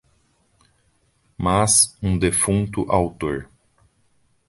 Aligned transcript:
mas 1.37 1.95
um 2.01 2.17
defunto 2.17 2.91
autor 2.91 3.47